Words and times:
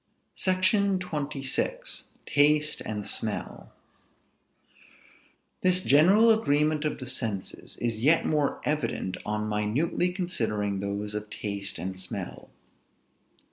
SECTION 0.33 0.97
XXVI. 0.97 2.05
TASTE 2.25 2.81
AND 2.83 3.05
SMELL. 3.05 3.71
This 5.61 5.83
general 5.83 6.31
agreement 6.31 6.85
of 6.85 6.97
the 6.97 7.05
senses 7.05 7.77
is 7.77 7.99
yet 7.99 8.25
more 8.25 8.59
evident 8.65 9.17
on 9.27 9.47
minutely 9.47 10.11
considering 10.11 10.79
those 10.79 11.13
of 11.13 11.29
taste 11.29 11.77
and 11.77 11.95
smell. 11.95 12.49